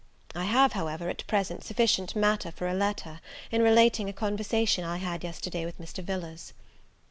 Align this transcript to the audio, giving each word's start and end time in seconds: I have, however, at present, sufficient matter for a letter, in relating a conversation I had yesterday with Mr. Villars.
I 0.33 0.45
have, 0.45 0.73
however, 0.73 1.09
at 1.09 1.27
present, 1.27 1.63
sufficient 1.63 2.15
matter 2.15 2.49
for 2.49 2.67
a 2.67 2.73
letter, 2.73 3.19
in 3.51 3.61
relating 3.61 4.09
a 4.09 4.13
conversation 4.13 4.83
I 4.83 4.97
had 4.97 5.23
yesterday 5.23 5.63
with 5.63 5.77
Mr. 5.79 6.03
Villars. 6.03 6.53